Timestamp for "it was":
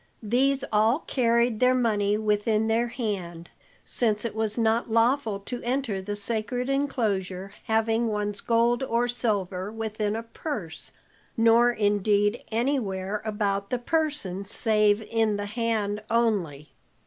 4.25-4.57